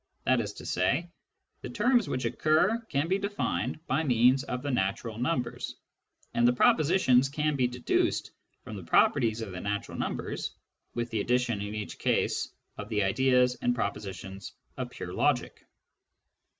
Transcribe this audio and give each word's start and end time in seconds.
That 0.25 0.41
is 0.41 0.51
to 0.53 0.65
say, 0.65 1.11
the 1.61 1.69
terms 1.69 2.09
which 2.09 2.25
occur 2.25 2.79
can 2.89 3.07
be 3.07 3.19
defined 3.19 3.79
by 3.85 4.01
means 4.03 4.43
of 4.43 4.63
the 4.63 4.71
natural 4.71 5.19
numbers, 5.19 5.75
and 6.33 6.47
the 6.47 6.53
propositions 6.53 7.29
can 7.29 7.55
be 7.55 7.67
deduced 7.67 8.31
from 8.63 8.75
the 8.77 8.83
properties 8.83 9.41
of 9.41 9.51
the 9.51 9.61
natural 9.61 9.99
numbers— 9.99 10.55
with 10.95 11.11
the 11.11 11.21
addition, 11.21 11.61
in 11.61 11.75
each 11.75 11.99
case, 11.99 12.51
of 12.79 12.89
the 12.89 13.03
ideas 13.03 13.53
and 13.61 13.75
propositions 13.75 14.53
of 14.75 14.89
pure 14.89 15.13
logic. 15.13 15.67